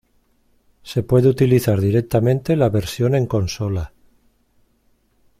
Se 0.81 1.03
puede 1.03 1.27
utilizar 1.29 1.79
directamente 1.79 2.55
la 2.55 2.69
versión 2.71 3.13
en 3.13 3.27
consola. 3.27 3.93